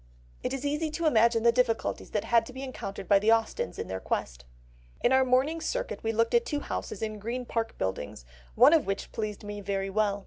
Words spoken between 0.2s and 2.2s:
It is easy to imagine the difficulties